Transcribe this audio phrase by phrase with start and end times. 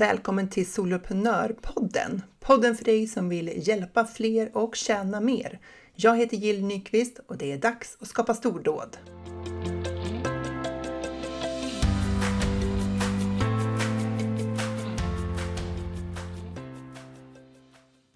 [0.00, 2.22] Välkommen till Soloprenörpodden!
[2.38, 5.60] Podden för dig som vill hjälpa fler och tjäna mer.
[5.94, 8.96] Jag heter Jill Nyqvist och det är dags att skapa stordåd.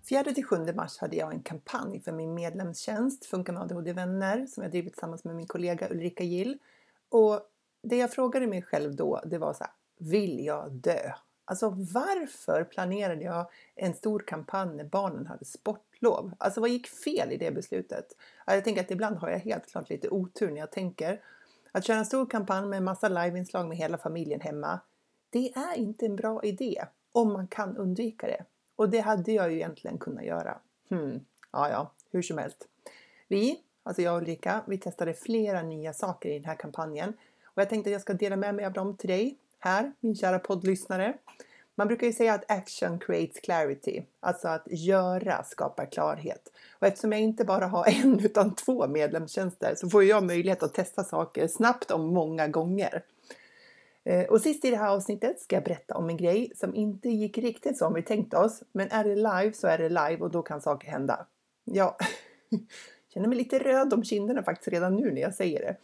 [0.09, 4.63] 4 till 7 mars hade jag en kampanj för min medlemstjänst Funka med ADHD-vänner som
[4.63, 6.59] jag drivit tillsammans med min kollega Ulrika Gill.
[7.09, 7.41] Och
[7.83, 11.13] det jag frågade mig själv då, det var så här, vill jag dö?
[11.45, 16.33] Alltså varför planerade jag en stor kampanj när barnen hade sportlov?
[16.39, 18.17] Alltså vad gick fel i det beslutet?
[18.47, 21.21] Jag tänker att ibland har jag helt klart lite otur när jag tänker.
[21.73, 24.81] Att köra en stor kampanj med en massa liveinslag med hela familjen hemma,
[25.31, 28.45] det är inte en bra idé om man kan undvika det.
[28.77, 30.59] Och det hade jag ju egentligen kunnat göra.
[30.89, 31.25] Hmm.
[31.53, 32.69] Ja, ja, hur som helst.
[33.29, 37.13] Vi, alltså jag och Ulrika, vi testade flera nya saker i den här kampanjen
[37.45, 40.15] och jag tänkte att jag ska dela med mig av dem till dig här, min
[40.15, 41.15] kära poddlyssnare.
[41.75, 46.53] Man brukar ju säga att action creates clarity, alltså att göra skapar klarhet.
[46.79, 50.75] Och eftersom jag inte bara har en utan två medlemstjänster så får jag möjlighet att
[50.75, 53.03] testa saker snabbt och många gånger.
[54.05, 57.09] Eh, och sist i det här avsnittet ska jag berätta om en grej som inte
[57.09, 58.63] gick riktigt som vi tänkt oss.
[58.73, 61.27] Men är det live så är det live och då kan saker hända.
[61.65, 61.95] Jag
[63.15, 65.77] känner mig lite röd om kinderna faktiskt redan nu när jag säger det.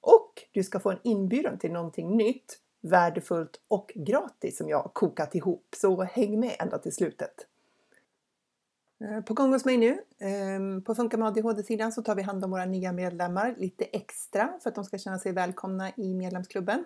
[0.00, 5.34] Och du ska få en inbjudan till någonting nytt, värdefullt och gratis som jag kokat
[5.34, 5.74] ihop.
[5.76, 7.46] Så häng med ända till slutet.
[9.04, 10.00] Eh, på gång hos mig nu.
[10.18, 14.58] Ehm, på Funka med ADHD-sidan så tar vi hand om våra nya medlemmar lite extra
[14.62, 16.84] för att de ska känna sig välkomna i medlemsklubben.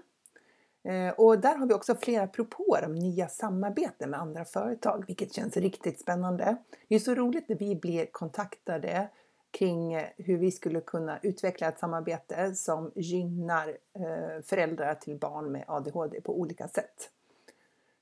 [0.88, 5.32] Eh, och där har vi också flera propåer om nya samarbeten med andra företag, vilket
[5.32, 6.56] känns riktigt spännande.
[6.88, 9.08] Det är så roligt när vi blir kontaktade
[9.54, 15.52] kring eh, hur vi skulle kunna utveckla ett samarbete som gynnar eh, föräldrar till barn
[15.52, 17.10] med ADHD på olika sätt.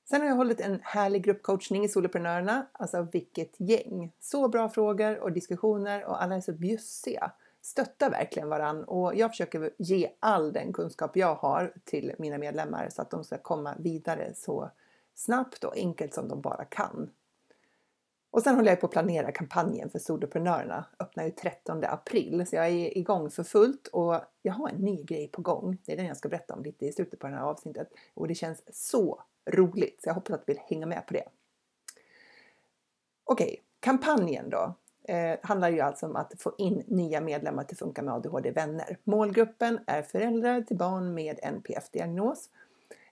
[0.04, 2.66] Sen har jag hållit en härlig gruppcoachning i Soloprenörerna.
[2.72, 4.12] Alltså vilket gäng!
[4.20, 9.30] Så bra frågor och diskussioner och alla är så bjussiga stöttar verkligen varann och jag
[9.30, 13.74] försöker ge all den kunskap jag har till mina medlemmar så att de ska komma
[13.78, 14.70] vidare så
[15.14, 17.10] snabbt och enkelt som de bara kan.
[18.32, 20.84] Och sen håller jag på att planera kampanjen för Soloprenörerna.
[20.98, 25.02] Öppnar ju 13 april så jag är igång för fullt och jag har en ny
[25.02, 25.78] grej på gång.
[25.84, 28.28] Det är den jag ska berätta om lite i slutet på det här avsnittet och
[28.28, 31.24] det känns så roligt så jag hoppas att du vill hänga med på det.
[33.24, 38.02] Okej, kampanjen då eh, handlar ju alltså om att få in nya medlemmar till Funka
[38.02, 38.96] med ADHD-vänner.
[39.04, 42.50] Målgruppen är föräldrar till barn med NPF-diagnos.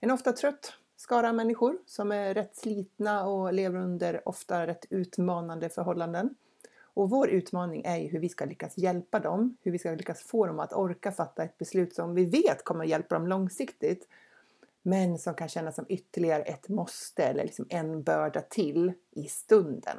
[0.00, 5.68] En ofta trött skara människor som är rätt slitna och lever under ofta rätt utmanande
[5.68, 6.34] förhållanden.
[6.78, 10.22] Och vår utmaning är ju hur vi ska lyckas hjälpa dem, hur vi ska lyckas
[10.22, 14.08] få dem att orka fatta ett beslut som vi vet kommer att hjälpa dem långsiktigt
[14.82, 19.98] men som kan kännas som ytterligare ett måste eller liksom en börda till i stunden.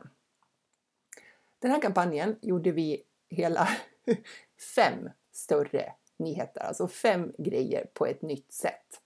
[1.59, 3.67] Den här kampanjen gjorde vi hela
[4.75, 9.01] fem större nyheter, alltså fem grejer på ett nytt sätt.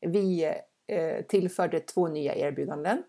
[0.00, 0.54] Vi eh,
[0.86, 3.02] Eh, tillförde två nya erbjudanden.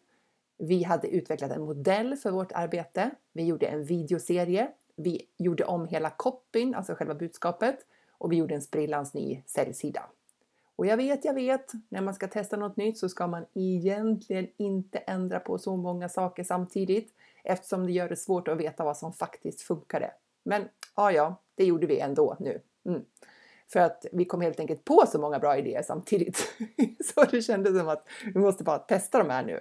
[0.57, 3.11] Vi hade utvecklat en modell för vårt arbete.
[3.33, 4.67] Vi gjorde en videoserie.
[4.95, 7.79] Vi gjorde om hela copyn, alltså själva budskapet
[8.17, 10.03] och vi gjorde en sprillans ny säljsida.
[10.75, 14.47] Och jag vet, jag vet, när man ska testa något nytt så ska man egentligen
[14.57, 17.13] inte ändra på så många saker samtidigt
[17.44, 20.11] eftersom det gör det svårt att veta vad som faktiskt funkade.
[20.44, 22.61] Men ja, ja, det gjorde vi ändå nu.
[22.85, 23.05] Mm.
[23.73, 26.38] För att vi kom helt enkelt på så många bra idéer samtidigt.
[27.16, 29.59] så det kändes som att vi måste bara testa de här nu.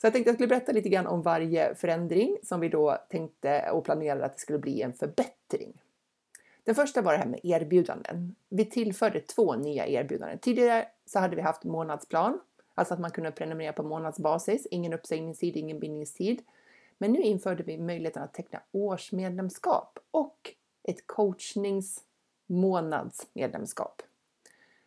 [0.00, 2.98] Så jag tänkte att jag skulle berätta lite grann om varje förändring som vi då
[3.08, 5.72] tänkte och planerade att det skulle bli en förbättring.
[6.64, 8.34] Den första var det här med erbjudanden.
[8.48, 10.38] Vi tillförde två nya erbjudanden.
[10.38, 12.40] Tidigare så hade vi haft månadsplan,
[12.74, 16.42] alltså att man kunde prenumerera på månadsbasis, ingen uppsägningstid, ingen bindningstid.
[16.98, 22.04] Men nu införde vi möjligheten att teckna årsmedlemskap och ett coachnings
[22.46, 24.02] Månadsmedlemskap.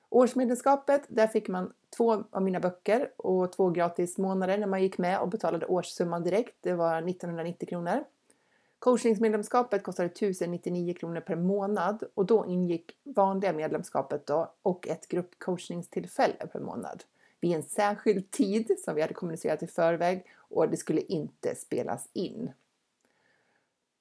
[0.10, 4.98] Årsmedlemskapet, där fick man två av mina böcker och två gratis månader när man gick
[4.98, 6.56] med och betalade årssumman direkt.
[6.62, 8.04] Det var 1990 kronor.
[8.80, 16.48] Coachningsmedlemskapet kostade 1099 kronor per månad och då ingick vanliga medlemskapet då och ett gruppcoachningstillfälle
[16.52, 17.04] per månad
[17.40, 22.10] vid en särskild tid som vi hade kommunicerat i förväg och det skulle inte spelas
[22.14, 22.52] in.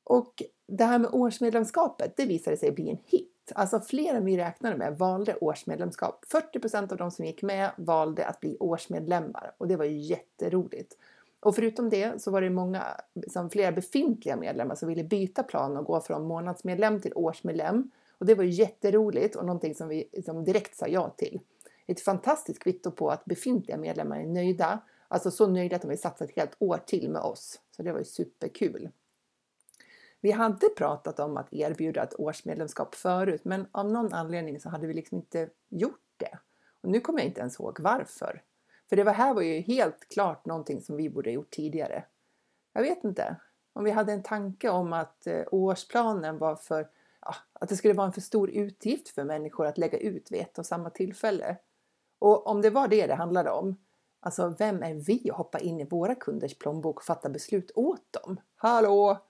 [0.04, 3.35] Och det här med årsmedlemskapet, det visade sig bli en hit.
[3.54, 6.24] Alltså fler än vi räknade med valde årsmedlemskap.
[6.54, 10.96] 40% av de som gick med valde att bli årsmedlemmar och det var ju jätteroligt.
[11.40, 12.84] Och förutom det så var det många,
[13.14, 17.90] liksom, som flera befintliga medlemmar som ville byta plan och gå från månadsmedlem till årsmedlem.
[18.18, 21.40] Och det var ju jätteroligt och någonting som vi som direkt sa ja till.
[21.86, 26.00] Ett fantastiskt kvitto på att befintliga medlemmar är nöjda Alltså så nöjda att de vill
[26.00, 27.60] satsa ett helt år till med oss.
[27.76, 28.88] Så det var ju superkul.
[30.26, 34.86] Vi hade pratat om att erbjuda ett årsmedlemskap förut, men av någon anledning så hade
[34.86, 36.38] vi liksom inte gjort det.
[36.82, 38.42] Och nu kommer jag inte ens ihåg varför.
[38.88, 42.04] För det var här var ju helt klart någonting som vi borde ha gjort tidigare.
[42.72, 43.36] Jag vet inte.
[43.72, 46.88] Om vi hade en tanke om att eh, årsplanen var för
[47.20, 50.40] ja, att det skulle vara en för stor utgift för människor att lägga ut vid
[50.40, 51.56] ett och samma tillfälle.
[52.18, 53.76] Och om det var det det handlade om,
[54.20, 58.12] alltså vem är vi att hoppa in i våra kunders plånbok och fatta beslut åt
[58.12, 58.40] dem?
[58.56, 59.25] Hallå!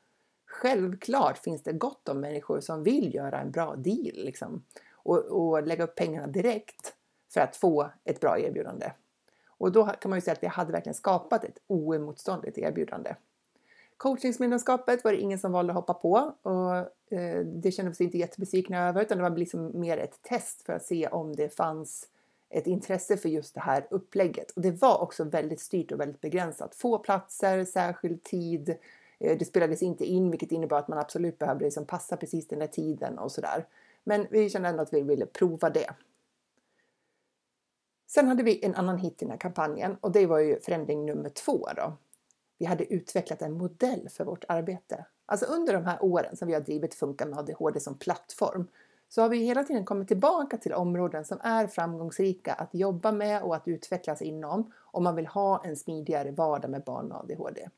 [0.57, 5.67] Självklart finns det gott om människor som vill göra en bra deal liksom, och, och
[5.67, 6.95] lägga upp pengarna direkt
[7.35, 8.91] för att få ett bra erbjudande.
[9.47, 13.15] Och då kan man ju säga att vi hade verkligen skapat ett oemotståndligt erbjudande.
[13.97, 16.77] Coachningsmedlemskapet var det ingen som valde att hoppa på och
[17.19, 20.73] eh, det kände vi inte jättebesvikna över utan det var liksom mer ett test för
[20.73, 22.09] att se om det fanns
[22.51, 24.51] ett intresse för just det här upplägget.
[24.51, 26.75] Och det var också väldigt styrt och väldigt begränsat.
[26.75, 28.77] Få platser, särskild tid.
[29.19, 32.59] Eh, det spelades inte in vilket innebar att man absolut behövde liksom passa precis den
[32.59, 33.67] där tiden och sådär.
[34.05, 35.91] Men vi kände ändå att vi ville prova det.
[38.07, 41.07] Sen hade vi en annan hit i den här kampanjen och det var ju förändring
[41.07, 41.97] nummer två då.
[42.59, 45.07] Vi hade utvecklat en modell för vårt arbete.
[45.27, 48.67] Alltså under de här åren som vi har drivit Funka med ADHD som plattform
[49.09, 53.43] så har vi hela tiden kommit tillbaka till områden som är framgångsrika att jobba med
[53.43, 57.69] och att utvecklas inom om man vill ha en smidigare vardag med barn med ADHD.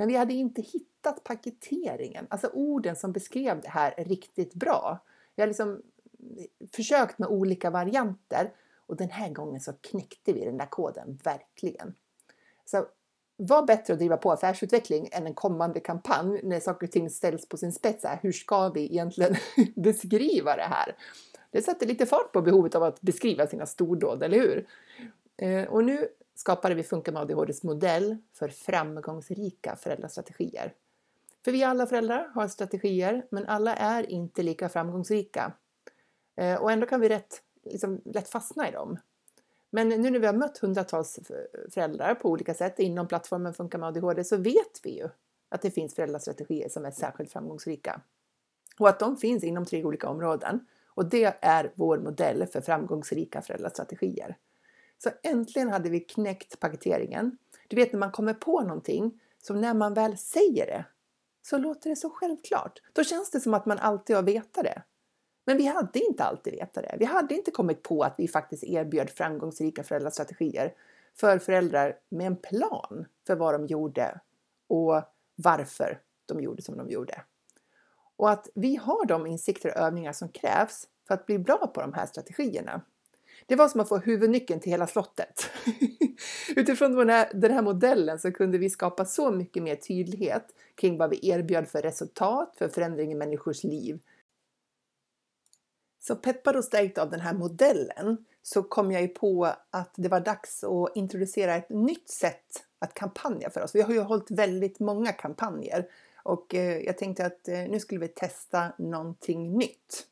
[0.00, 4.98] Men vi hade inte hittat paketeringen, alltså orden som beskrev det här riktigt bra.
[5.36, 8.52] Vi har liksom eh, försökt med olika varianter
[8.86, 11.94] och den här gången så knäckte vi den där koden verkligen.
[12.64, 12.86] Så
[13.36, 17.48] var bättre att driva på affärsutveckling än en kommande kampanj när saker och ting ställs
[17.48, 18.04] på sin spets.
[18.22, 19.34] Hur ska vi egentligen
[19.76, 20.96] beskriva det här?
[21.50, 24.66] Det sätter lite fart på behovet av att beskriva sina stordåd, eller hur?
[25.36, 26.08] Eh, och nu
[26.40, 30.74] skapade vi Funka med ADHDs modell för framgångsrika föräldrastrategier.
[31.44, 35.52] För vi alla föräldrar har strategier, men alla är inte lika framgångsrika.
[36.36, 38.98] Eh, och ändå kan vi rätt, liksom, lätt fastna i dem.
[39.70, 41.18] Men nu när vi har mött hundratals
[41.74, 45.08] föräldrar på olika sätt inom plattformen Funka med ADHD så vet vi ju
[45.48, 48.00] att det finns föräldrastrategier som är särskilt framgångsrika.
[48.78, 50.66] Och att de finns inom tre olika områden.
[50.86, 54.36] Och det är vår modell för framgångsrika föräldrastrategier.
[55.02, 57.38] Så äntligen hade vi knäckt paketeringen.
[57.68, 60.84] Du vet när man kommer på någonting, så när man väl säger det
[61.42, 62.78] så låter det så självklart.
[62.92, 64.82] Då känns det som att man alltid har vetat det.
[65.46, 66.96] Men vi hade inte alltid vetat det.
[66.98, 70.74] Vi hade inte kommit på att vi faktiskt erbjöd framgångsrika föräldrastrategier
[71.14, 74.20] för föräldrar med en plan för vad de gjorde
[74.68, 75.02] och
[75.36, 77.22] varför de gjorde som de gjorde.
[78.16, 81.80] Och att vi har de insikter och övningar som krävs för att bli bra på
[81.80, 82.80] de här strategierna.
[83.46, 85.50] Det var som att få huvudnyckeln till hela slottet.
[86.56, 90.98] Utifrån den här, den här modellen så kunde vi skapa så mycket mer tydlighet kring
[90.98, 94.00] vad vi erbjöd för resultat, för förändring i människors liv
[96.00, 100.08] så peppad och stärkt av den här modellen så kom jag ju på att det
[100.08, 103.74] var dags att introducera ett nytt sätt att kampanja för oss.
[103.74, 105.88] Vi har ju hållit väldigt många kampanjer
[106.22, 110.06] och eh, jag tänkte att eh, nu skulle vi testa någonting nytt.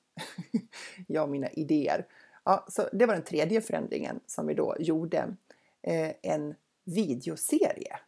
[1.07, 2.07] jag och mina idéer.
[2.49, 5.37] Ja, så det var den tredje förändringen som vi då gjorde.
[5.83, 7.99] Eh, en videoserie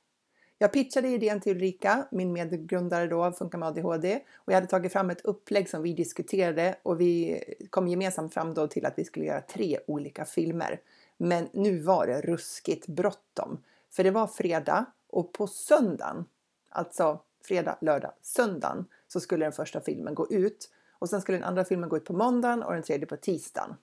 [0.62, 4.66] jag pitchade idén till Ulrika, min medgrundare då av Funka med ADHD och jag hade
[4.66, 8.98] tagit fram ett upplägg som vi diskuterade och vi kom gemensamt fram då till att
[8.98, 10.80] vi skulle göra tre olika filmer.
[11.16, 13.62] Men nu var det ruskigt bråttom.
[13.90, 16.24] För det var fredag och på söndagen,
[16.68, 21.48] alltså fredag, lördag, söndagen så skulle den första filmen gå ut och sen skulle den
[21.48, 23.74] andra filmen gå ut på måndagen och den tredje på tisdagen.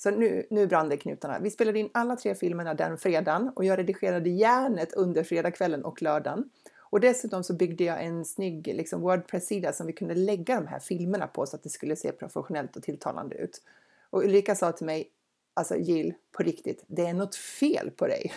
[0.00, 1.38] Så nu, nu brann det knutarna.
[1.38, 6.02] Vi spelade in alla tre filmerna den fredagen och jag redigerade järnet under fredagskvällen och
[6.02, 6.50] lördagen.
[6.90, 10.78] Och dessutom så byggde jag en snygg liksom, Wordpress-sida som vi kunde lägga de här
[10.78, 13.62] filmerna på så att det skulle se professionellt och tilltalande ut.
[14.10, 15.10] Och Ulrika sa till mig,
[15.54, 18.32] alltså Jill, på riktigt, det är något fel på dig.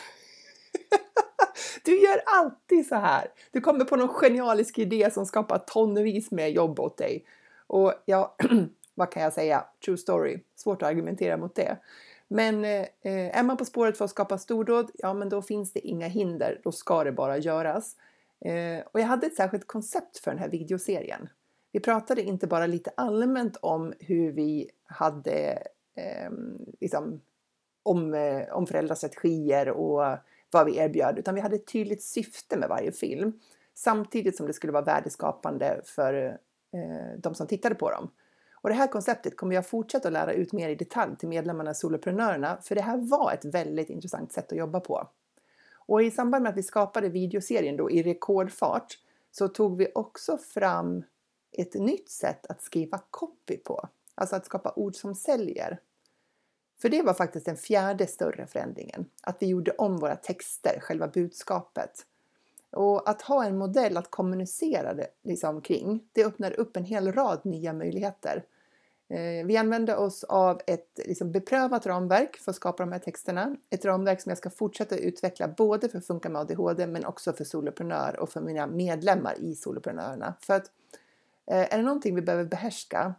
[1.85, 3.27] du gör alltid så här.
[3.51, 7.25] Du kommer på någon genialisk idé som skapar tonvis med jobb åt dig.
[7.67, 8.31] Och jag
[8.95, 9.65] vad kan jag säga?
[9.85, 10.39] True story.
[10.55, 11.77] Svårt att argumentera mot det.
[12.27, 12.87] Men eh,
[13.37, 16.61] är man på spåret för att skapa stordåd, ja men då finns det inga hinder.
[16.63, 17.95] Då ska det bara göras.
[18.45, 21.29] Eh, och jag hade ett särskilt koncept för den här videoserien.
[21.71, 25.63] Vi pratade inte bara lite allmänt om hur vi hade
[25.95, 26.31] eh,
[26.79, 27.21] liksom,
[27.83, 30.17] om, eh, om föräldrastrategier och
[30.51, 33.39] vad vi erbjöd, utan vi hade ett tydligt syfte med varje film.
[33.73, 36.37] Samtidigt som det skulle vara värdeskapande för
[36.73, 38.11] eh, de som tittade på dem.
[38.61, 41.73] Och det här konceptet kommer jag fortsätta att lära ut mer i detalj till medlemmarna
[41.73, 45.07] soloprenörerna, för det här var ett väldigt intressant sätt att jobba på.
[45.73, 48.97] Och i samband med att vi skapade videoserien då i rekordfart
[49.31, 51.03] så tog vi också fram
[51.51, 53.87] ett nytt sätt att skriva copy på.
[54.15, 55.79] Alltså att skapa ord som säljer.
[56.81, 59.05] För det var faktiskt den fjärde större förändringen.
[59.21, 62.05] Att vi gjorde om våra texter, själva budskapet.
[62.71, 67.11] Och att ha en modell att kommunicera det, liksom, kring, det öppnar upp en hel
[67.11, 68.43] rad nya möjligheter.
[69.11, 73.55] Eh, vi använde oss av ett liksom, beprövat ramverk för att skapa de här texterna.
[73.69, 77.43] Ett ramverk som jag ska fortsätta utveckla både för Funka med ADHD men också för
[77.43, 80.33] soloprenör och för mina medlemmar i soloprenörerna.
[80.41, 80.71] För att
[81.51, 83.13] eh, är det någonting vi behöver behärska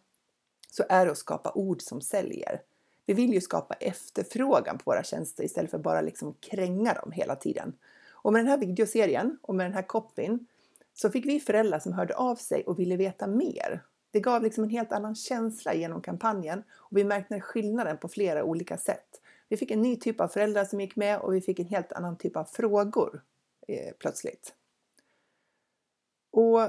[0.70, 2.60] så är det att skapa ord som säljer.
[3.06, 7.36] Vi vill ju skapa efterfrågan på våra tjänster istället för bara liksom kränga dem hela
[7.36, 7.72] tiden.
[8.10, 10.46] Och med den här videoserien och med den här copyn
[10.94, 13.82] så fick vi föräldrar som hörde av sig och ville veta mer.
[14.12, 18.44] Det gav liksom en helt annan känsla genom kampanjen och vi märkte skillnaden på flera
[18.44, 19.20] olika sätt.
[19.48, 21.92] Vi fick en ny typ av föräldrar som gick med och vi fick en helt
[21.92, 23.22] annan typ av frågor
[23.68, 24.54] eh, plötsligt.
[26.30, 26.60] Och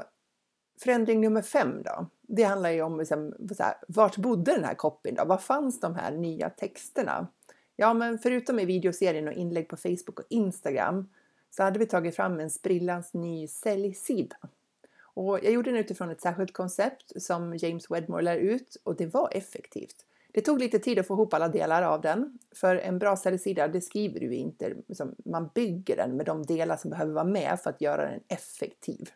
[0.82, 4.76] förändring nummer fem då, det handlar ju om liksom, så här, vart bodde den här
[4.76, 5.26] copyn då?
[5.26, 7.28] Var fanns de här nya texterna?
[7.76, 11.10] Ja, men förutom i videoserien och inlägg på Facebook och Instagram
[11.50, 14.36] så hade vi tagit fram en sprillans ny säljsida.
[15.14, 19.06] Och jag gjorde den utifrån ett särskilt koncept som James Wedmore lär ut och det
[19.06, 20.06] var effektivt.
[20.34, 22.40] Det tog lite tid att få ihop alla delar av den.
[22.56, 24.74] För en bra säljsida, det skriver du inte.
[24.88, 28.20] Liksom, man bygger den med de delar som behöver vara med för att göra den
[28.28, 29.10] effektiv.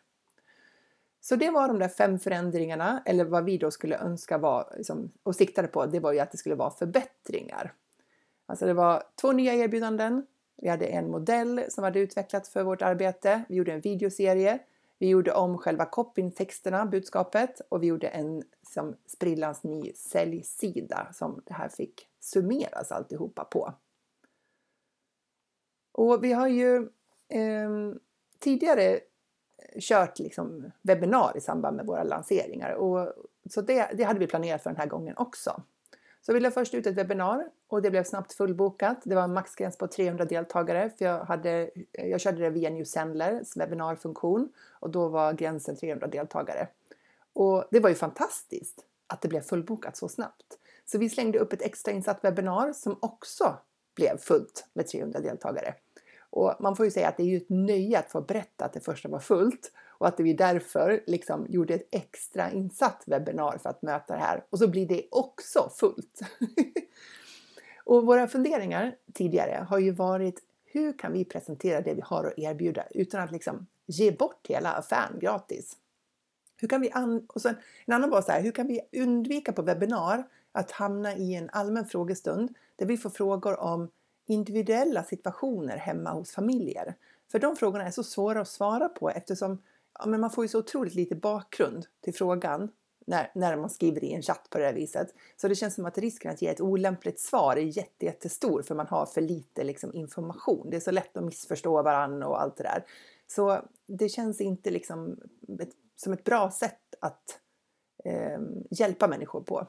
[1.20, 5.12] Så det var de där fem förändringarna, eller vad vi då skulle önska var, liksom,
[5.22, 7.72] och siktade på, det var ju att det skulle vara förbättringar.
[8.46, 10.26] Alltså det var två nya erbjudanden,
[10.56, 14.58] vi hade en modell som hade utvecklats för vårt arbete, vi gjorde en videoserie,
[14.98, 21.42] vi gjorde om själva copytexterna, budskapet, och vi gjorde en som sprillans ny säljsida som
[21.46, 23.74] det här fick summeras alltihopa på.
[25.92, 26.76] Och vi har ju
[27.28, 27.70] eh,
[28.38, 29.00] tidigare
[29.80, 32.72] kört liksom webbinar i samband med våra lanseringar.
[32.72, 33.12] Och,
[33.50, 35.62] så det, det hade vi planerat för den här gången också.
[36.20, 38.98] Så vi la först ut ett webbinar och det blev snabbt fullbokat.
[39.04, 42.84] Det var en maxgräns på 300 deltagare för jag, hade, jag körde det via New
[42.84, 46.68] Sendlers webbinarfunktion och då var gränsen 300 deltagare.
[47.32, 50.58] Och det var ju fantastiskt att det blev fullbokat så snabbt.
[50.84, 53.56] Så vi slängde upp ett extrainsatt webbinar som också
[53.94, 55.74] blev fullt med 300 deltagare.
[56.30, 58.72] Och man får ju säga att det är ju ett nöje att få berätta att
[58.72, 63.70] det första var fullt och att vi därför liksom gjorde ett extra insatt webbinar för
[63.70, 64.44] att möta det här.
[64.50, 66.20] Och så blir det också fullt.
[67.84, 72.38] och våra funderingar tidigare har ju varit hur kan vi presentera det vi har att
[72.38, 75.76] erbjuda utan att liksom ge bort hela affären gratis?
[76.60, 76.92] Hur kan vi
[77.28, 81.16] och sen, en annan var så här, hur kan vi undvika på webbinar att hamna
[81.16, 83.90] i en allmän frågestund där vi får frågor om
[84.26, 86.94] individuella situationer hemma hos familjer.
[87.30, 89.62] För de frågorna är så svåra att svara på eftersom
[89.98, 92.70] ja, men man får ju så otroligt lite bakgrund till frågan
[93.06, 95.14] när, när man skriver i en chatt på det här viset.
[95.36, 98.74] Så det känns som att risken att ge ett olämpligt svar är jätte, jättestor för
[98.74, 100.70] man har för lite liksom, information.
[100.70, 102.84] Det är så lätt att missförstå varandra och allt det där.
[103.26, 105.20] Så det känns inte liksom
[105.60, 107.40] ett, som ett bra sätt att
[108.04, 108.40] eh,
[108.70, 109.66] hjälpa människor på.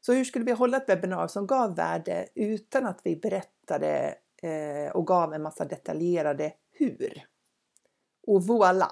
[0.00, 4.92] Så hur skulle vi hålla ett webbinar som gav värde utan att vi berättade eh,
[4.92, 7.26] och gav en massa detaljerade hur?
[8.26, 8.90] Och voilà!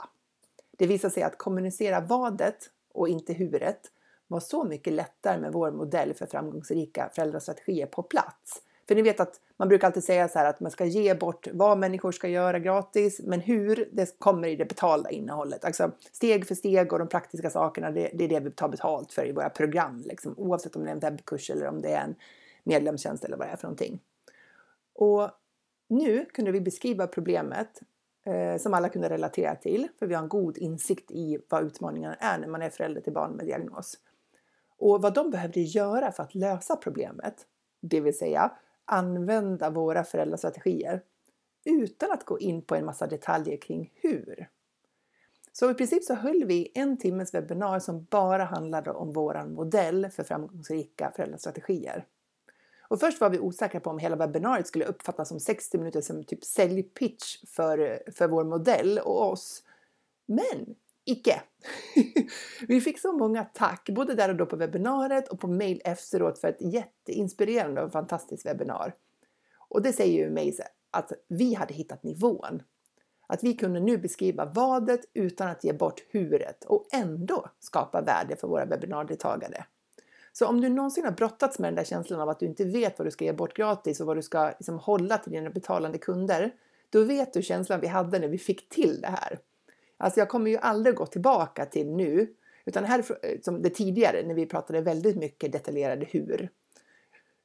[0.76, 3.80] Det visade sig att kommunicera vadet och inte huret
[4.26, 8.62] var så mycket lättare med vår modell för framgångsrika föräldrastrategier på plats.
[8.88, 11.48] För ni vet att man brukar alltid säga så här att man ska ge bort
[11.52, 15.64] vad människor ska göra gratis, men hur det kommer i det betalda innehållet.
[15.64, 19.12] Alltså steg för steg och de praktiska sakerna, det, det är det vi tar betalt
[19.12, 22.04] för i våra program, liksom, oavsett om det är en webbkurs eller om det är
[22.04, 22.14] en
[22.64, 24.00] medlemstjänst eller vad det är för någonting.
[24.94, 25.30] Och
[25.88, 27.80] nu kunde vi beskriva problemet
[28.26, 32.14] eh, som alla kunde relatera till, för vi har en god insikt i vad utmaningarna
[32.14, 33.98] är när man är förälder till barn med diagnos.
[34.78, 37.46] Och vad de behövde göra för att lösa problemet,
[37.80, 38.52] det vill säga
[38.84, 41.02] använda våra föräldrastrategier
[41.64, 44.48] utan att gå in på en massa detaljer kring hur.
[45.52, 50.10] Så i princip så höll vi en timmes webbinar som bara handlade om våran modell
[50.10, 52.04] för framgångsrika föräldrastrategier.
[52.88, 56.24] Och först var vi osäkra på om hela webbinariet skulle uppfattas som 60 minuter som
[56.24, 59.62] typ säljpitch för, för vår modell och oss.
[60.26, 60.74] Men
[61.04, 61.42] icke!
[62.68, 66.38] vi fick så många tack, både där och då på webbinariet och på mail efteråt
[66.38, 68.94] för ett jätteinspirerande och fantastiskt webbinar.
[69.68, 70.58] Och det säger ju mig
[70.90, 72.62] att vi hade hittat nivån.
[73.28, 78.36] Att vi kunde nu beskriva vadet utan att ge bort huret och ändå skapa värde
[78.36, 79.64] för våra webbinardeltagare.
[80.38, 82.98] Så om du någonsin har brottats med den där känslan av att du inte vet
[82.98, 85.98] vad du ska ge bort gratis och vad du ska liksom hålla till dina betalande
[85.98, 86.54] kunder,
[86.90, 89.38] då vet du känslan vi hade när vi fick till det här.
[89.96, 93.04] Alltså jag kommer ju aldrig gå tillbaka till nu, utan här
[93.42, 96.50] som det tidigare när vi pratade väldigt mycket detaljerade hur.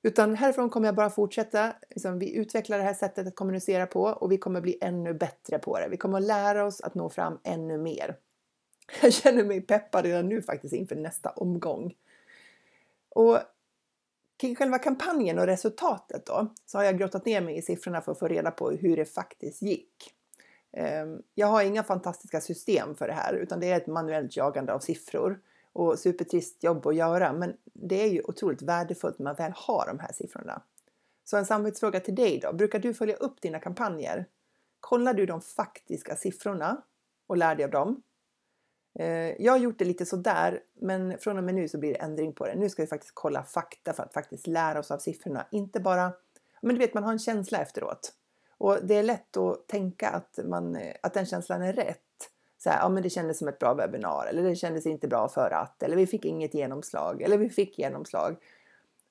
[0.04, 1.74] Utan härifrån kommer jag bara fortsätta.
[1.90, 5.60] Liksom, vi utvecklar det här sättet att kommunicera på och vi kommer bli ännu bättre
[5.60, 5.88] på det.
[5.90, 8.16] Vi kommer att lära oss att nå fram ännu mer.
[9.02, 11.94] Jag känner mig peppad redan nu faktiskt inför nästa omgång.
[13.16, 13.40] Och
[14.40, 18.12] kring själva kampanjen och resultatet då, så har jag grottat ner mig i siffrorna för
[18.12, 20.14] att få reda på hur det faktiskt gick.
[20.74, 24.74] Ehm, jag har inga fantastiska system för det här utan det är ett manuellt jagande
[24.74, 25.40] av siffror
[25.74, 29.88] och supertrist jobb att göra men det är ju otroligt värdefullt när man väl har
[29.88, 30.62] de här siffrorna.
[31.24, 34.26] Så en samvetsfråga till dig då, brukar du följa upp dina kampanjer?
[34.80, 36.82] Kollar du de faktiska siffrorna
[37.28, 38.04] och lär dig av dem?
[39.00, 42.00] Eh, jag har gjort det lite sådär, men från och med nu så blir det
[42.00, 42.56] ändring på det.
[42.56, 45.48] Nu ska vi faktiskt kolla fakta för att faktiskt lära oss av siffrorna.
[45.52, 46.14] Inte bara,
[46.62, 48.14] men du vet man har en känsla efteråt.
[48.58, 51.98] Och det är lätt att tänka att, man, eh, att den känslan är rätt.
[52.58, 55.30] Så här, ja men det kändes som ett bra webbinar eller det kändes inte bra
[55.30, 58.36] för att eller vi fick inget genomslag eller vi fick genomslag.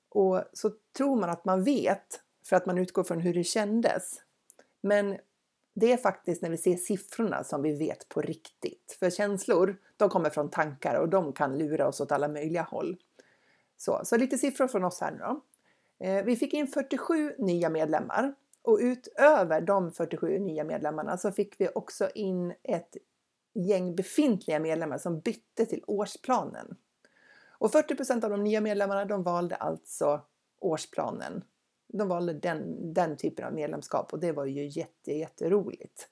[0.09, 4.21] Och så tror man att man vet för att man utgår från hur det kändes.
[4.81, 5.17] Men
[5.73, 8.97] det är faktiskt när vi ser siffrorna som vi vet på riktigt.
[8.99, 12.97] För känslor, de kommer från tankar och de kan lura oss åt alla möjliga håll.
[13.77, 15.41] Så, så lite siffror från oss här nu då.
[16.05, 21.61] Eh, vi fick in 47 nya medlemmar och utöver de 47 nya medlemmarna så fick
[21.61, 22.97] vi också in ett
[23.53, 26.75] gäng befintliga medlemmar som bytte till årsplanen.
[27.57, 30.21] Och 40% av de nya medlemmarna de valde alltså
[30.59, 31.43] årsplanen
[31.93, 36.07] de valde den, den typen av medlemskap och det var ju jätte, jätteroligt.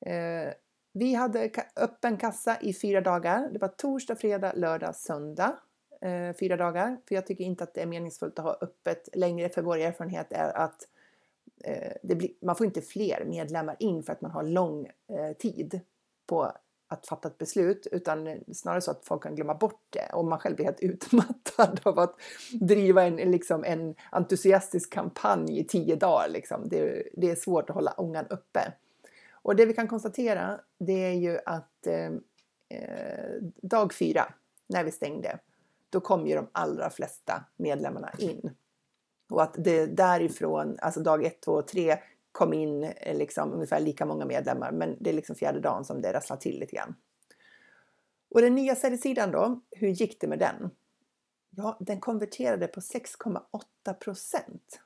[0.00, 0.52] Eh,
[0.92, 3.48] vi hade öppen kassa i fyra dagar.
[3.52, 5.56] Det var torsdag, fredag, lördag, söndag.
[6.00, 6.96] Eh, fyra dagar.
[7.08, 10.32] För jag tycker inte att det är meningsfullt att ha öppet längre för vår erfarenhet
[10.32, 10.88] är att
[11.64, 15.80] eh, blir, man får inte fler medlemmar in för att man har lång eh, tid
[16.26, 16.52] på
[16.88, 20.38] att fatta ett beslut utan snarare så att folk kan glömma bort det och man
[20.38, 22.20] själv blir helt utmattad av att
[22.60, 26.28] driva en, liksom en entusiastisk kampanj i tio dagar.
[26.28, 26.68] Liksom.
[26.68, 28.72] Det, det, är svårt att hålla ångan uppe.
[29.32, 32.12] Och det vi kan konstatera det är ju att eh,
[32.68, 34.34] eh dag fyra,
[34.66, 35.38] när vi stängde,
[35.90, 38.50] då kom ju de allra flesta medlemmarna in.
[39.30, 41.98] Och att det därifrån, alltså dag ett, två, tre,
[42.36, 46.00] kom in eh, liksom ungefär lika många medlemmar men det är liksom fjärde dagen som
[46.00, 46.94] det rasslar till lite grann.
[48.30, 50.70] Och den nya säljsidan då, hur gick det med den?
[51.50, 54.80] Ja, den konverterade på 6,8 procent.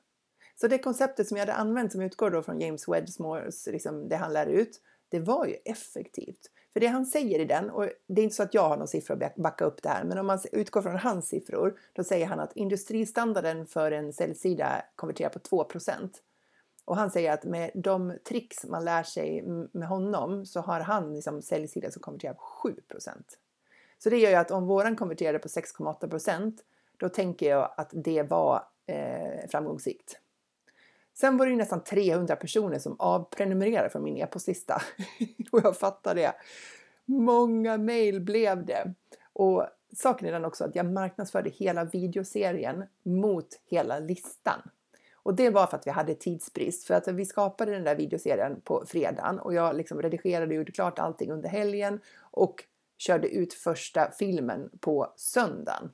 [0.61, 4.15] Så det konceptet som jag hade använt som utgår då från James Wedmores, liksom det
[4.15, 6.51] han lär ut, det var ju effektivt.
[6.73, 8.87] För det han säger i den, och det är inte så att jag har någon
[8.87, 12.25] siffra att backa upp det här, men om man utgår från hans siffror, då säger
[12.25, 16.21] han att industristandarden för en säljsida konverterar på 2 procent.
[16.91, 21.13] Och han säger att med de tricks man lär sig med honom så har han
[21.13, 23.09] liksom säljsida som konverterar på 7%
[23.97, 26.57] Så det gör ju att om våran konverterade på 6,8%
[26.97, 30.19] då tänker jag att det var eh, framgångsrikt.
[31.13, 34.81] Sen var det ju nästan 300 personer som avprenumererade från min e-postlista.
[35.51, 36.33] och jag fattar det.
[37.05, 38.93] Många mejl blev det.
[39.33, 44.61] Och saken är den också att jag marknadsförde hela videoserien mot hela listan.
[45.23, 46.87] Och det var för att vi hade tidsbrist.
[46.87, 50.71] För att vi skapade den där videoserien på fredagen och jag liksom redigerade och gjorde
[50.71, 51.99] klart allting under helgen
[52.31, 52.63] och
[52.97, 55.91] körde ut första filmen på söndagen.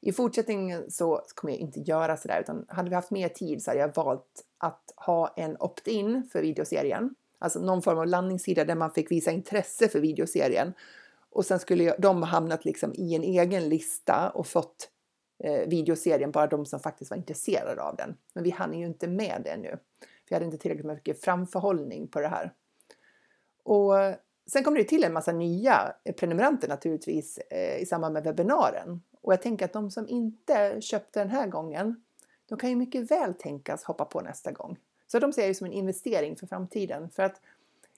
[0.00, 3.70] I fortsättningen så kommer jag inte göra sådär utan hade vi haft mer tid så
[3.70, 7.14] hade jag valt att ha en opt-in för videoserien.
[7.38, 10.72] Alltså någon form av landningssida där man fick visa intresse för videoserien.
[11.30, 14.90] Och sen skulle de hamnat liksom i en egen lista och fått
[15.42, 18.16] eh, videoserien, bara de som faktiskt var intresserade av den.
[18.34, 19.78] Men vi hann ju inte med det nu.
[20.28, 22.52] Vi hade inte tillräckligt mycket framförhållning på det här.
[23.62, 28.24] Och eh, sen kom det till en massa nya prenumeranter naturligtvis eh, i samband med
[28.24, 29.02] webbinaren.
[29.20, 32.02] Och jag tänker att de som inte köpte den här gången,
[32.48, 34.78] de kan ju mycket väl tänkas hoppa på nästa gång.
[35.06, 37.10] Så de ser jag ju som en investering för framtiden.
[37.10, 37.40] För att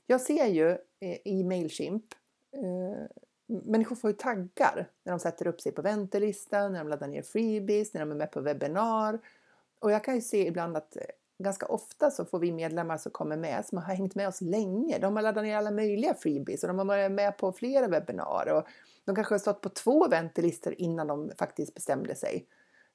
[0.07, 2.05] jag ser ju eh, i Mailchimp
[2.53, 3.07] eh,
[3.47, 7.23] människor får ju taggar när de sätter upp sig på väntelistan, när de laddar ner
[7.23, 9.19] freebies, när de är med på webbinar.
[9.81, 11.03] Och jag kan ju se ibland att eh,
[11.39, 14.99] ganska ofta så får vi medlemmar som kommer med som har hängt med oss länge.
[14.99, 18.49] De har laddat ner alla möjliga freebies och de har varit med på flera webbinar
[18.49, 18.67] och
[19.05, 22.47] de kanske har stått på två väntelistor innan de faktiskt bestämde sig.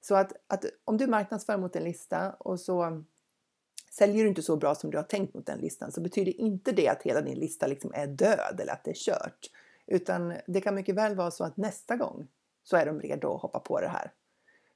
[0.02, 3.04] Så att, att om du marknadsför mot en lista och så
[3.92, 6.72] säljer du inte så bra som du har tänkt mot den listan så betyder inte
[6.72, 9.50] det att hela din lista liksom är död eller att det är kört.
[9.92, 12.28] Utan det kan mycket väl vara så att nästa gång
[12.64, 14.12] så är de redo att hoppa på det här.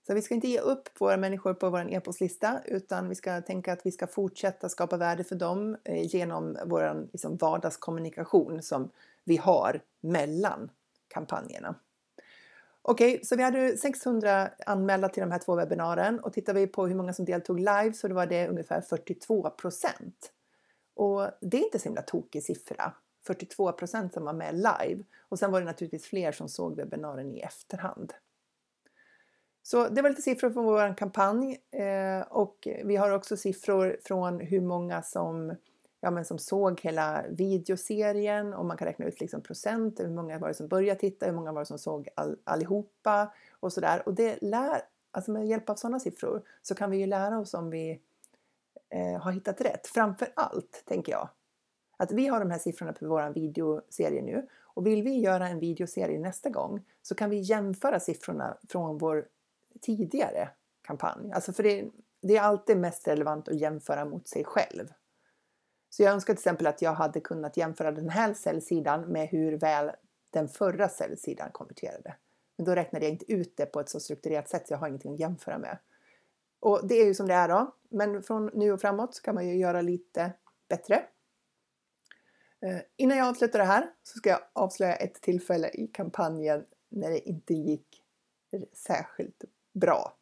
[0.08, 3.74] Så vi ska inte ge upp våra människor på vår e-postlista utan vi ska tänka
[3.74, 8.90] att vi ska fortsätta skapa värde för dem eh, genom vår liksom, vardagskommunikation som
[9.24, 10.72] vi har mellan
[11.08, 11.76] kampanjerna.
[12.82, 16.68] Okej, okay, så vi hade 600 anmälda till de här två webbinaren och tittar vi
[16.68, 20.32] på hur många som deltog live så var det ungefär 42 procent.
[20.96, 22.94] Och det är inte så himla tokig siffra.
[23.28, 27.32] 42 procent som var med live och sen var det naturligtvis fler som såg webbinaren
[27.32, 28.14] i efterhand.
[29.64, 34.40] Så det var lite siffror från vår kampanj eh, och vi har också siffror från
[34.40, 35.56] hur många som,
[36.02, 40.40] ja, men som såg hela videoserien och man kan räkna ut liksom procent, hur många
[40.40, 44.04] var det som började titta, hur många var det som såg all, allihopa och sådär.
[44.06, 44.82] Och det lär,
[45.12, 48.02] alltså med hjälp av sådana siffror så kan vi ju lära oss om vi
[48.90, 49.88] eh, har hittat rätt.
[49.88, 51.30] Framför allt, tänker jag,
[51.98, 55.60] att vi har de här siffrorna på vår videoserie nu och vill vi göra en
[55.60, 59.28] videoserie nästa gång så kan vi jämföra siffrorna från vår
[59.82, 60.50] tidigare
[60.82, 61.32] kampanj.
[61.32, 61.86] Alltså för det,
[62.22, 64.94] det är alltid mest relevant att jämföra mot sig själv.
[65.90, 69.58] Så jag önskar till exempel att jag hade kunnat jämföra den här säljsidan med hur
[69.58, 69.92] väl
[70.30, 72.16] den förra säljsidan konverterade.
[72.58, 74.88] Men då räknade jag inte ut det på ett så strukturerat sätt så jag har
[74.88, 75.78] ingenting att jämföra med.
[76.60, 77.76] Och det är ju som det är då.
[77.90, 80.32] Men från nu och framåt så kan man ju göra lite
[80.70, 81.04] bättre.
[82.64, 87.10] Eh, innan jag avslutar det här så ska jag avslöja ett tillfälle i kampanjen när
[87.10, 88.04] det inte gick
[88.74, 90.14] särskilt bra.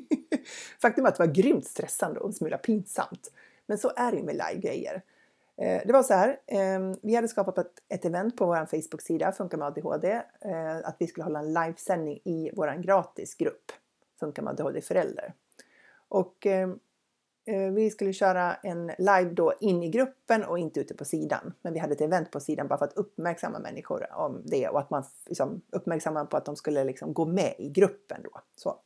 [0.82, 3.32] Faktum är att det var grymt stressande och en smula pinsamt.
[3.66, 5.02] Men så är det med live-grejer.
[5.56, 7.58] Eh, det var så här, ehm, vi hade skapat
[7.88, 10.22] ett event på vår Facebook-sida Funka med ADHD.
[10.40, 13.72] Eh, att vi skulle hålla en livesändning i vår gratisgrupp
[14.20, 15.34] Funka med ADHD förälder.
[16.08, 16.78] Och ehm,
[17.44, 21.52] Eh, vi skulle köra en live då in i gruppen och inte ute på sidan.
[21.62, 24.80] Men vi hade ett event på sidan bara för att uppmärksamma människor om det och
[24.80, 28.40] att man liksom uppmärksammade på att de skulle liksom gå med i gruppen då.
[28.56, 28.76] Så.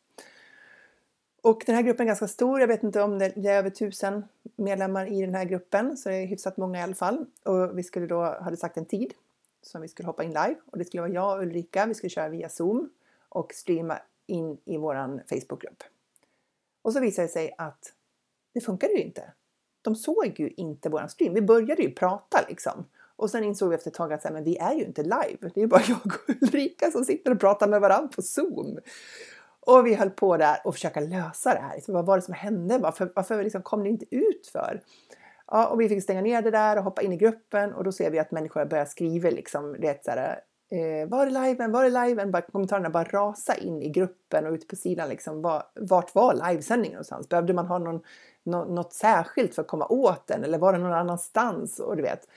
[1.43, 2.61] Och den här gruppen är ganska stor.
[2.61, 4.25] Jag vet inte om det är över tusen
[4.57, 7.27] medlemmar i den här gruppen, så det är hyfsat många i alla fall.
[7.45, 9.15] Och vi skulle då, hade sagt en tid
[9.63, 11.87] som vi skulle hoppa in live och det skulle vara jag och Ulrika.
[11.87, 12.91] Vi skulle köra via Zoom
[13.29, 15.83] och streama in i våran Facebookgrupp.
[16.83, 17.93] Och så visade det sig att
[18.57, 19.33] det funkade ju inte.
[19.83, 21.35] De såg ju inte våran stream.
[21.35, 22.85] Vi började ju prata liksom.
[23.17, 25.37] Och sen insåg vi efter ett tag att men vi är ju inte live.
[25.41, 28.79] Det är ju bara jag och Ulrika som sitter och pratar med varandra på Zoom.
[29.61, 31.81] Och vi höll på där och försöka lösa det här.
[31.81, 32.79] Så vad var det som hände?
[32.79, 34.83] Varför, varför liksom kom det inte ut för?
[35.47, 37.93] Ja, och vi fick stänga ner det där och hoppa in i gruppen och då
[37.93, 41.85] ser vi att människor börjar skriva liksom, det så här, eh, var är liven, var
[41.85, 42.31] är liven?
[42.31, 45.09] Bara, kommentarerna bara rasa in i gruppen och ut på sidan.
[45.09, 47.29] Liksom, var, vart var livesändningen någonstans?
[47.29, 48.01] Behövde man ha någon
[48.47, 51.81] något särskilt för att komma åt den eller var det någon annanstans?
[51.81, 52.29] Och, du vet.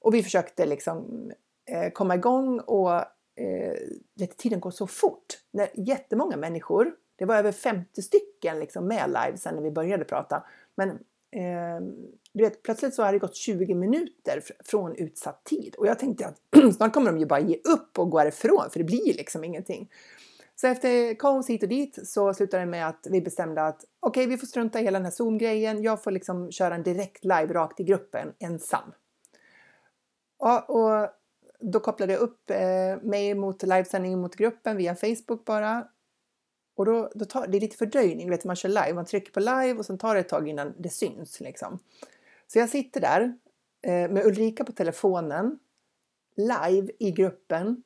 [0.00, 1.30] och vi försökte liksom
[1.70, 2.92] eh, komma igång och
[3.36, 3.74] eh,
[4.14, 5.26] vet, tiden går så fort.
[5.50, 10.04] När jättemånga människor, det var över 50 stycken liksom med live sen när vi började
[10.04, 10.44] prata.
[10.74, 10.90] Men
[11.30, 11.80] eh,
[12.32, 16.26] du vet, plötsligt så har det gått 20 minuter från utsatt tid och jag tänkte
[16.26, 16.36] att
[16.76, 19.90] snart kommer de ju bara ge upp och gå härifrån för det blir liksom ingenting.
[20.56, 24.20] Så efter kaos hit och dit så slutade det med att vi bestämde att okej,
[24.20, 25.82] okay, vi får strunta i hela den här Zoom-grejen.
[25.82, 28.92] Jag får liksom köra en direkt live rakt i gruppen ensam.
[30.38, 31.10] Ja, och
[31.60, 35.88] då kopplade jag upp eh, mig mot livesändningen mot gruppen via Facebook bara.
[36.76, 38.94] Och då, då tar det är lite fördröjning, vet man kör live.
[38.94, 41.78] Man trycker på live och sen tar det ett tag innan det syns liksom.
[42.52, 43.38] Så jag sitter där
[43.82, 45.58] eh, med Ulrika på telefonen
[46.36, 47.82] live i gruppen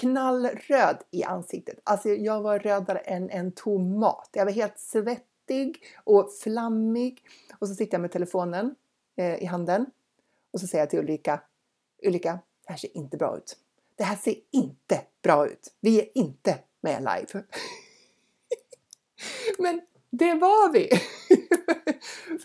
[0.00, 1.78] knallröd i ansiktet.
[1.84, 4.28] Alltså jag var rödare än en tomat.
[4.32, 7.22] Jag var helt svettig och flammig.
[7.58, 8.74] Och så sitter jag med telefonen
[9.16, 9.86] eh, i handen
[10.50, 11.40] och så säger jag till Ulrika,
[12.02, 13.56] Ulrika, det här ser inte bra ut.
[13.96, 15.74] Det här ser inte bra ut.
[15.80, 17.26] Vi är inte med live.
[19.58, 20.90] Men det var vi!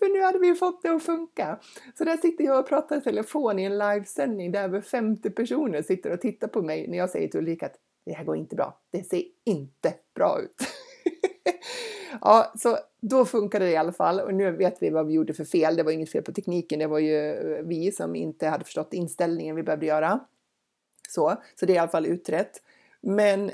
[0.01, 1.59] För nu hade vi fått det att funka.
[1.97, 5.81] Så där sitter jag och pratar i telefon i en livesändning där över 50 personer
[5.81, 8.55] sitter och tittar på mig när jag säger till Ulrika att det här går inte
[8.55, 8.79] bra.
[8.91, 10.55] Det ser inte bra ut.
[12.21, 15.33] ja, så då funkade det i alla fall och nu vet vi vad vi gjorde
[15.33, 15.75] för fel.
[15.75, 18.93] Det var inget fel på tekniken, det var ju eh, vi som inte hade förstått
[18.93, 20.19] inställningen vi behövde göra.
[21.09, 22.61] Så, så det är i alla fall utrett.
[23.01, 23.51] Men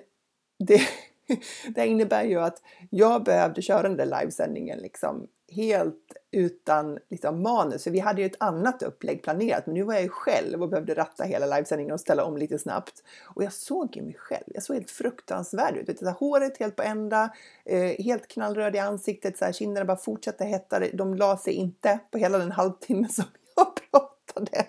[0.59, 0.81] det,
[1.75, 7.83] det innebär ju att jag behövde köra den där livesändningen liksom helt utan liksom, manus.
[7.83, 10.69] För vi hade ju ett annat upplägg planerat men nu var jag ju själv och
[10.69, 13.03] behövde ratta hela livesändningen och ställa om lite snabbt.
[13.23, 14.43] Och jag såg ju mig själv.
[14.45, 15.89] Jag såg helt fruktansvärd ut.
[15.89, 17.29] Vet, håret helt på ända,
[17.65, 20.79] eh, helt knallröd i ansiktet, så här, kinderna bara fortsatte hetta.
[20.93, 24.65] De la sig inte på hela den halvtimme som jag pratade.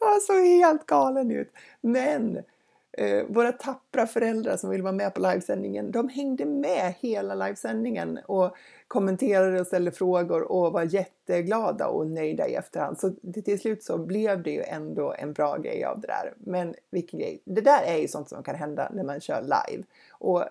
[0.00, 1.52] Jag såg helt galen ut.
[1.80, 2.42] Men
[2.98, 8.18] Eh, våra tappra föräldrar som vill vara med på livesändningen, de hängde med hela livesändningen
[8.26, 8.56] och
[8.88, 12.98] kommenterade och ställde frågor och var jätteglada och nöjda i efterhand.
[13.00, 13.10] Så
[13.44, 16.34] till slut så blev det ju ändå en bra grej av det där.
[16.36, 17.42] Men vilken grej!
[17.44, 19.84] Det där är ju sånt som kan hända när man kör live.
[20.10, 20.42] Och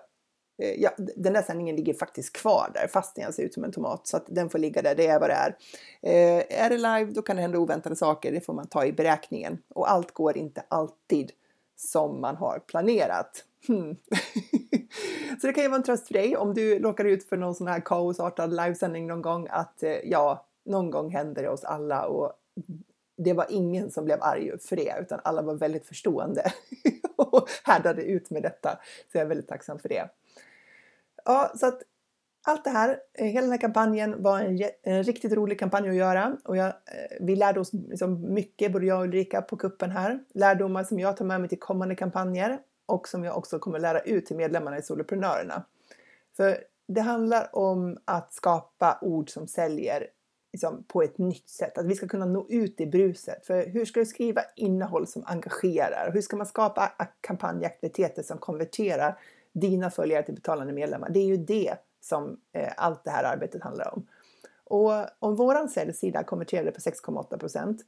[0.62, 3.72] eh, ja, den där sändningen ligger faktiskt kvar där fastän jag ser ut som en
[3.72, 5.56] tomat så att den får ligga där, det är vad det är.
[6.02, 8.92] Eh, är det live då kan det hända oväntade saker, det får man ta i
[8.92, 11.32] beräkningen och allt går inte alltid
[11.76, 13.44] som man har planerat.
[13.66, 13.96] Hmm.
[15.40, 17.54] så det kan ju vara en tröst för dig om du råkar ut för någon
[17.54, 22.06] sån här kaosartad livesändning någon gång att eh, ja, någon gång händer det oss alla
[22.06, 22.32] och
[23.16, 26.52] det var ingen som blev arg för det utan alla var väldigt förstående
[27.16, 28.78] och härdade ut med detta.
[29.12, 30.08] Så jag är väldigt tacksam för det.
[31.24, 31.82] Ja, så att
[32.48, 35.94] allt det här, eh, hela den här kampanjen var en, en riktigt rolig kampanj att
[35.94, 36.72] göra och jag, eh,
[37.20, 40.20] vi lärde oss liksom mycket, både jag och Ulrika, på kuppen här.
[40.34, 44.00] Lärdomar som jag tar med mig till kommande kampanjer och som jag också kommer lära
[44.00, 45.64] ut till medlemmarna i Soloprenörerna.
[46.36, 50.06] För det handlar om att skapa ord som säljer
[50.52, 51.78] liksom, på ett nytt sätt.
[51.78, 53.46] Att vi ska kunna nå ut i bruset.
[53.46, 56.10] För hur ska du skriva innehåll som engagerar?
[56.14, 59.18] Hur ska man skapa kampanjaktiviteter som konverterar
[59.52, 61.10] dina följare till betalande medlemmar?
[61.10, 61.76] Det är ju det
[62.06, 64.06] som eh, allt det här arbetet handlar om.
[64.64, 67.78] Och om våran säljsida konverterade på 6,8%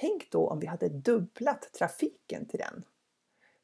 [0.00, 2.84] tänk då om vi hade dubblat trafiken till den.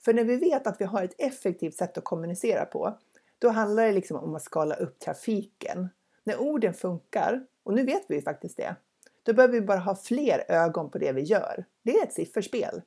[0.05, 2.99] För när vi vet att vi har ett effektivt sätt att kommunicera på,
[3.39, 5.89] då handlar det liksom om att skala upp trafiken.
[6.25, 8.77] När orden funkar, och nu vet vi ju faktiskt det,
[9.23, 11.65] då behöver vi bara ha fler ögon på det vi gör.
[11.83, 12.83] Det är ett sifferspel.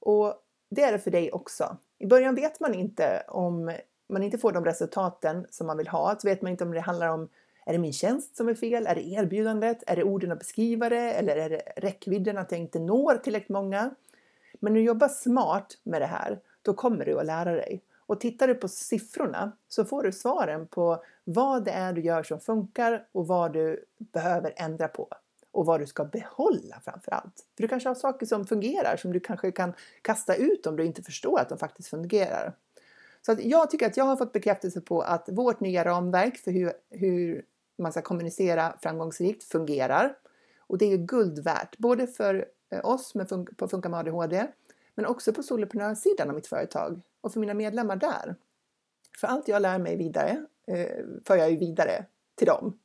[0.00, 0.34] Och
[0.70, 1.76] det är det för dig också.
[1.98, 3.76] I början vet man inte om
[4.08, 6.80] man inte får de resultaten som man vill ha, så vet man inte om det
[6.80, 7.28] handlar om
[7.66, 8.86] är det min tjänst som är fel?
[8.86, 9.82] Är det erbjudandet?
[9.86, 11.12] Är det orden att beskriva det?
[11.12, 13.94] Eller är det räckvidden att jag inte når tillräckligt många?
[14.60, 17.82] Men när du jobbar smart med det här, då kommer du att lära dig.
[18.06, 22.22] Och tittar du på siffrorna så får du svaren på vad det är du gör
[22.22, 25.08] som funkar och vad du behöver ändra på.
[25.50, 27.46] Och vad du ska behålla framför allt.
[27.56, 30.84] För du kanske har saker som fungerar som du kanske kan kasta ut om du
[30.84, 32.54] inte förstår att de faktiskt fungerar.
[33.26, 36.50] Så att jag tycker att jag har fått bekräftelse på att vårt nya ramverk för
[36.50, 37.44] hur, hur
[37.78, 40.16] man ska kommunicera framgångsrikt fungerar.
[40.58, 44.46] Och det är guld värt, både för eh, oss med fun på Funka med ADHD,
[44.94, 48.36] men också på soloprenörssidan av mitt företag och för mina medlemmar där.
[49.20, 52.78] För allt jag lär mig vidare eh, för jag ju vidare till dem.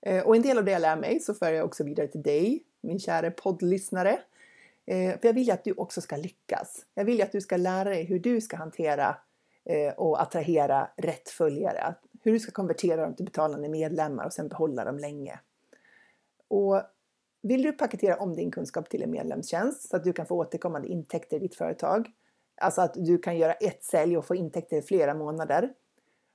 [0.00, 2.22] Eh, och en del av det jag lär mig så för jag också vidare till
[2.22, 4.18] dig, min kära poddlyssnare.
[4.86, 6.86] Eh, för jag vill ju att du också ska lyckas.
[6.94, 9.16] Jag vill ju att du ska lära dig hur du ska hantera
[9.64, 11.94] Eh, och attrahera rätt följare.
[12.22, 15.40] Hur du ska konvertera dem till betalande medlemmar och sen behålla dem länge.
[16.48, 16.82] Och
[17.42, 20.88] vill du paketera om din kunskap till en medlemstjänst så att du kan få återkommande
[20.88, 22.10] intäkter i ditt företag,
[22.56, 25.72] alltså att du kan göra ett sälj och få intäkter i flera månader,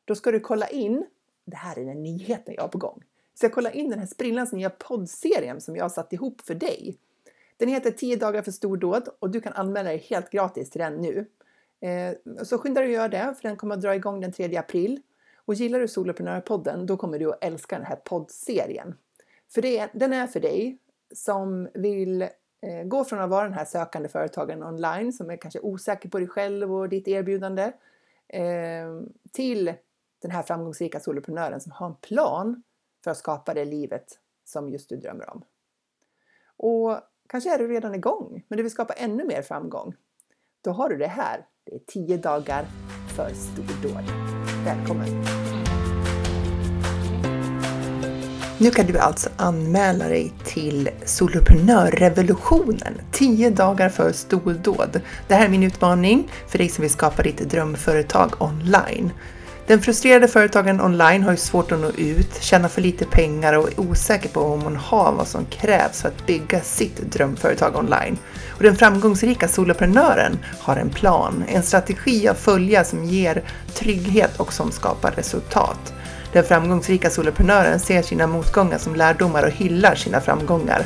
[0.05, 1.05] då ska du kolla in,
[1.45, 4.07] det här är den nyheten jag har på gång, så jag kolla in den här
[4.07, 6.97] sprillans nya poddserien som jag har satt ihop för dig.
[7.57, 11.01] Den heter 10 dagar för stordåd och du kan anmäla dig helt gratis till den
[11.01, 11.25] nu.
[11.79, 14.57] Eh, så skynda dig att göra det, för den kommer att dra igång den 3
[14.57, 15.01] april.
[15.45, 18.95] Och gillar du Soloprenörpodden, då kommer du att älska den här poddserien.
[19.53, 20.77] För det, den är för dig
[21.13, 25.59] som vill eh, gå från att vara den här sökande företagaren online som är kanske
[25.59, 27.71] osäker på dig själv och ditt erbjudande
[28.27, 29.73] eh, till
[30.21, 32.63] den här framgångsrika soloprenören som har en plan
[33.03, 35.43] för att skapa det livet som just du drömmer om.
[36.57, 39.95] Och kanske är du redan igång, men du vill skapa ännu mer framgång.
[40.61, 42.65] Då har du det här det är 10 dagar
[43.15, 44.03] för stordåd.
[44.65, 45.25] Välkommen!
[48.57, 55.01] Nu kan du alltså anmäla dig till Soloprenörrevolutionen 10 dagar för stordåd.
[55.27, 59.11] Det här är min utmaning för dig som vill skapa ditt drömföretag online.
[59.67, 63.67] Den frustrerade företagaren online har ju svårt att nå ut, tjänar för lite pengar och
[63.67, 68.17] är osäker på om hon har vad som krävs för att bygga sitt drömföretag online.
[68.49, 74.53] Och den framgångsrika soloprenören har en plan, en strategi att följa som ger trygghet och
[74.53, 75.93] som skapar resultat.
[76.33, 80.85] Den framgångsrika soloprenören ser sina motgångar som lärdomar och hyllar sina framgångar.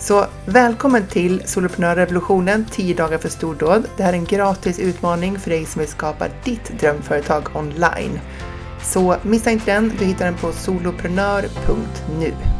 [0.00, 3.84] Så välkommen till Soloprenörrevolutionen 10 dagar för stordåd.
[3.96, 8.20] Det här är en gratis utmaning för dig som vill skapa ditt drömföretag online.
[8.82, 12.59] Så missa inte den, du hittar den på soloprenör.nu.